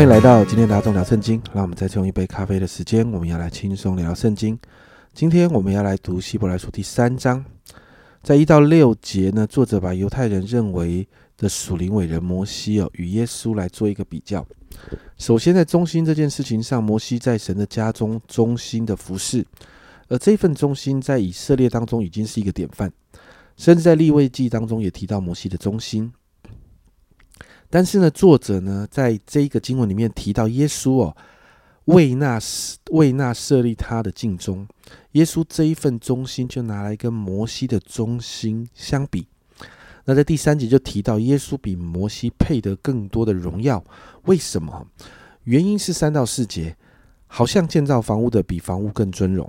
[0.00, 1.38] 欢迎来到今天的阿忠聊圣经。
[1.52, 4.58] 让我们再次用一杯咖啡的时间，我们要来轻松聊圣经。
[5.12, 7.44] 今天我们要来读希伯来书第三章，
[8.22, 11.06] 在一到六节呢，作者把犹太人认为
[11.36, 14.42] 的属灵伟人摩西哦，与耶稣来做一个比较。
[15.18, 19.44] 首先，在忠心这件事情上，摩西在神的家中忠心的服侍，
[20.08, 22.90] 而这份忠心在以色列当中已经是一个典范，
[23.58, 26.10] 甚至在立位记当中也提到摩西的忠心。
[27.70, 31.16] 但是呢，作者呢，在这一个经文里面提到耶稣哦，
[31.84, 32.38] 为那
[32.90, 34.66] 为那设立他的敬忠，
[35.12, 39.28] 耶稣这一份忠心就拿来跟摩西的忠心相比。
[40.04, 43.84] 那在第三节就提到耶稣比摩西配得更多的荣耀，
[44.24, 44.86] 为什么？
[45.44, 46.76] 原因是三到四节，
[47.28, 49.48] 好像建造房屋的比房屋更尊荣，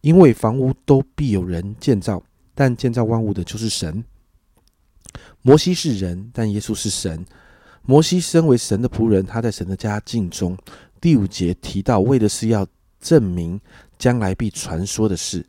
[0.00, 2.22] 因为房屋都必有人建造，
[2.54, 4.02] 但建造万物的就是神。
[5.42, 7.24] 摩西是人，但耶稣是神。
[7.82, 10.56] 摩西身为神的仆人，他在神的家敬忠。
[11.00, 12.66] 第五节提到，为的是要
[13.00, 13.58] 证明
[13.98, 15.44] 将来必传说的事。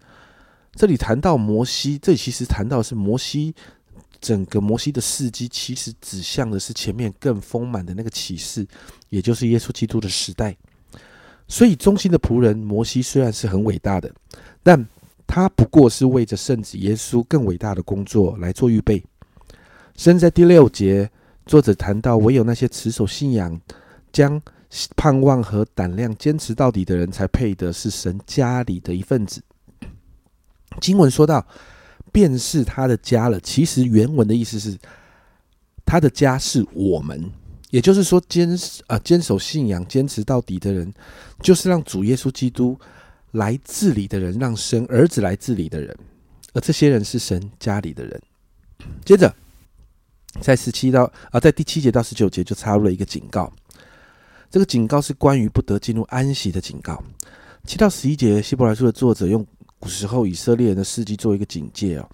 [0.74, 3.54] 这里谈到摩西，这里其实谈到是摩西
[4.22, 8.66] 整个摩西的事迹，其实指向的是前面更丰满的那个启示，
[9.10, 10.56] 也就是耶稣基督的时代。
[11.50, 14.10] 所以，忠心的仆人摩西虽然是很伟大的，
[14.64, 14.88] 但
[15.28, 19.04] 他不过是为着圣子耶稣更伟大的工作来做预备。
[19.98, 21.10] 甚至在第六节，
[21.46, 23.60] 作者谈到，唯有那些持守信仰、
[24.12, 24.42] 将
[24.96, 29.42] 盼望和胆量坚持到底的人，才配得是神家里的一份子。
[30.80, 31.46] 经文说到，
[32.12, 33.40] 便是他的家了。
[33.42, 34.78] 其实原文的意思是，
[35.86, 37.30] 他的家是我们，
[37.70, 40.92] 也就是说，坚啊坚守信仰、坚持到底的人，
[41.42, 42.80] 就是让主耶稣基督
[43.32, 45.96] 来治理的人，让生儿子来治理的人，
[46.54, 48.22] 而这些人是神家里的人。
[49.06, 49.36] 接着。
[50.40, 53.52] 在十七到啊，在第七节到十九节就插入了一个警告，
[54.50, 57.04] 这个警告是关于不得进入安息的警告。
[57.66, 59.46] 七到十一节，希伯来书的作者用
[59.78, 62.10] 古时候以色列人的事迹做一个警戒哦，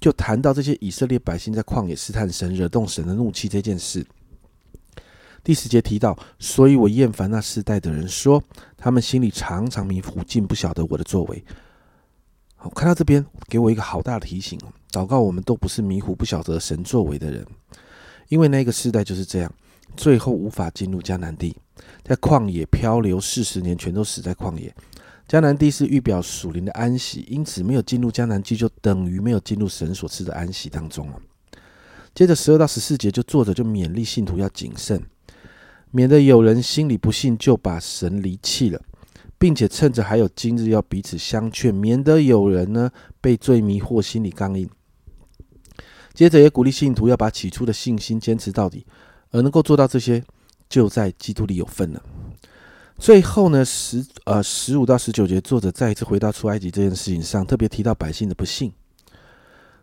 [0.00, 4.06] 就谈到这些以色列百姓在旷野试探神、惹动神的怒气这件事。
[5.42, 8.40] 第十节提到，所以我厌烦那世代的人，说
[8.76, 11.44] 他们心里常常迷糊，竟不晓得我的作为。
[12.54, 14.68] 好，看到这边，给我一个好大的提醒哦。
[14.92, 17.46] 祷告，我们都不是迷糊不晓得神作为的人，
[18.28, 19.50] 因为那个时代就是这样，
[19.96, 21.56] 最后无法进入迦南地，
[22.04, 24.72] 在旷野漂流四十年，全都死在旷野。
[25.26, 31.18] 迦南地是预表属灵的安息，因此没有进入迦南地，就等于没有进入神所赐的安息当中了。
[32.14, 35.02] 接着十二到十四节，就作者就勉励信徒要谨慎，
[35.90, 38.80] 免得有人心里不信，就把神离弃了。
[39.38, 42.88] 并且趁着还有今日，要彼此相劝，免得有人呢
[43.20, 44.70] 被罪迷惑，心里刚硬。
[46.14, 48.84] 接着也鼓励信徒要把起初的信心坚持到底，
[49.30, 50.22] 而能够做到这些，
[50.68, 52.02] 就在基督里有份了。
[52.98, 58.72] 最后呢，十呃十五到十九节，作者再一次回到出埃及这件事情上，特别提到百姓的不幸，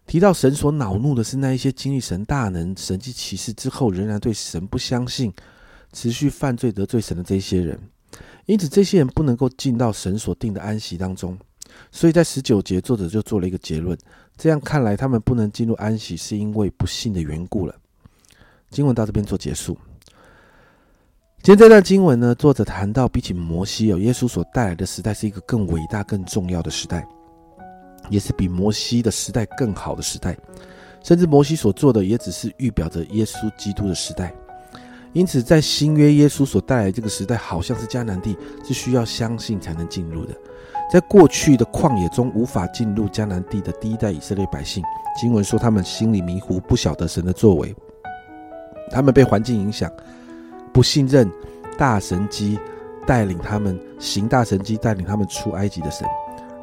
[0.06, 5.34] 提到神所恼怒的是那一些经历神大能、神迹奇事之后，仍然对神不相信、
[5.92, 7.78] 持续犯罪得罪神的这些人。
[8.46, 11.38] 因此，这些人不能够进到神所定的安息当中，
[11.92, 13.98] 所以在十九节，作者就做了一个结论：
[14.40, 17.76] 这样看来，他们不能进入安息，是因为不信的缘故了。
[18.72, 19.78] 经文到这边做结束。
[21.44, 27.06] 今天这段经文呢，作者谈到，比起摩西，有耶稣所带来的时代是一个更伟大、更重要的时代，
[28.10, 30.38] 也是比摩西的时代更好的时代，
[31.04, 34.34] 甚至摩西所做的，也只是预表着耶稣基督的时代。
[35.12, 40.34] 因此，在新约耶稣所带来这个时代，好像是迦南地，是需要相信才能进入的。
[40.90, 44.84] 在过去的旷野中，无法进入迦南地的第一代以色列百姓，
[45.16, 47.76] 经文说他们心里迷糊，不晓得神的作为，
[48.90, 49.92] 他们被环境影响，
[50.74, 51.32] 不信任
[51.78, 52.58] 大神机
[53.06, 56.08] 带领他们行大神机带领他们出埃及的神。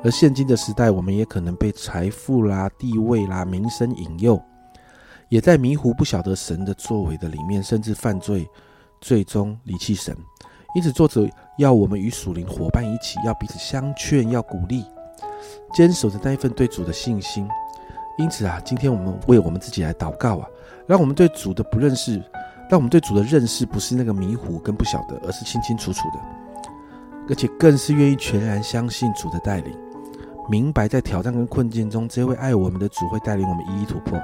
[0.02, 4.40] 而现今的时代，我们也可能被财富啦、地位啦、名声引诱。
[5.28, 8.48] 也在迷糊不晓得神的作为的里面，甚至犯罪，
[9.00, 10.16] 最终离弃神。
[10.76, 11.26] 因此，作者
[11.56, 14.84] 要我们与属灵伙伴一起，要彼此相劝，要鼓励，
[15.72, 17.48] 坚守着那一份对主的信心。
[18.18, 20.46] 因此啊，今天我们为我们自己来祷告啊，
[20.86, 22.22] 让我们对主的不认识，
[22.68, 26.18] 让我们对主的认识不是那个迷糊跟不晓得，而是清清楚楚的，
[27.30, 29.74] 而且更是愿意全然相信主的带领，
[30.50, 34.20] 明白在挑战跟困境中，这位爱我们的主会带领我们一一突破。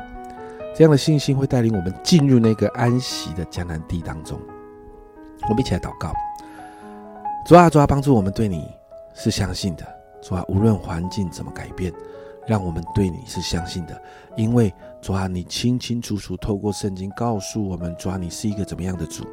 [0.77, 4.39] 这样的信心会带领我们进入那个安息的迦南地当中。
[5.49, 6.13] 我们一起来祷告：
[7.45, 8.71] 主啊，主啊，帮助我们对你
[9.15, 9.85] 是相信的。
[10.23, 11.93] 主啊，无论环境怎么改变，
[12.47, 14.01] 让我们对你是相信的。
[14.37, 19.25] 因为主啊，你清清楚楚透过圣经告诉我们，主啊，你是一个怎么样的主？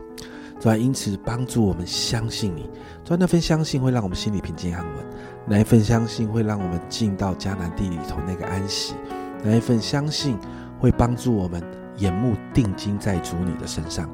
[0.59, 2.67] 主啊，因此帮助我们相信你。
[3.05, 5.05] 主啊，那份相信会让我们心里平静安稳，
[5.45, 8.95] 那一份相信会让我们进到迦南地里头那个安息，
[9.43, 10.35] 那一份相信
[10.79, 11.63] 会帮助我们
[11.97, 14.09] 眼目定睛在主你的身上。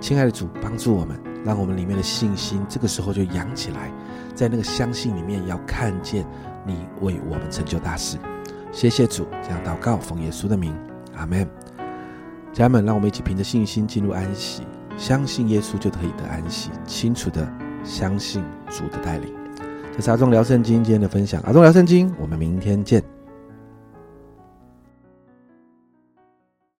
[0.00, 3.92] 亲爱的主，帮助我们，让我们里面的信心这个时候就扬起来，
[4.34, 6.26] 在那个相信里面要看见
[6.66, 8.16] 你为我们成就大事。
[8.72, 10.74] 谢谢主，这样祷告，奉耶稣的名，
[11.14, 11.46] 阿门。
[12.52, 14.62] 家人们，让我们一起凭着信心进入安息，
[14.96, 17.46] 相信耶稣就可以得安息，清楚的
[17.84, 19.32] 相信主的带领。
[19.96, 23.13] 这是阿忠聊圣经今天的分享，阿忠聊圣经，我们明天见。